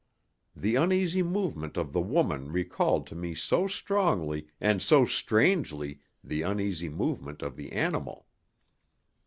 [0.55, 6.41] The uneasy movement of the woman recalled to me so strongly and so strangely the
[6.41, 8.25] uneasy movement of the animal.